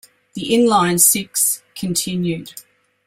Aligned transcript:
The 0.33 0.49
inline 0.49 0.99
six 0.99 1.61
continued. 1.75 2.55